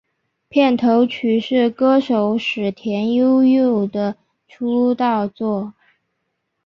[0.49, 5.75] 片头曲是歌手矢田悠佑的出道作。